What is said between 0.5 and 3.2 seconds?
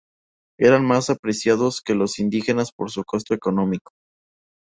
Eran más apreciados que los indígenas por su